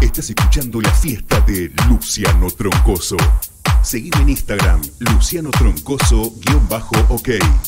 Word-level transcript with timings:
Estás 0.00 0.30
escuchando 0.30 0.80
la 0.80 0.92
fiesta 0.92 1.40
de 1.40 1.72
Luciano 1.88 2.48
Troncoso. 2.52 3.16
Seguime 3.82 4.22
en 4.22 4.28
Instagram, 4.28 4.80
Luciano 5.00 5.50
Troncoso-OK. 5.50 7.08
-ok. 7.08 7.67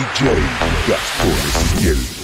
DJ 0.00 0.32
Gaspar 0.86 1.76
Ciel. 1.76 2.19